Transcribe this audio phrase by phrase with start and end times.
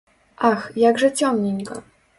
[0.49, 1.77] Ах, як жа цёмненька!